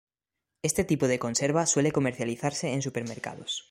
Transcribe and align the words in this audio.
Este 0.63 0.83
tipo 0.83 1.05
de 1.07 1.19
conserva 1.19 1.67
suele 1.67 1.91
comercializarse 1.91 2.73
en 2.73 2.81
supermercados. 2.81 3.51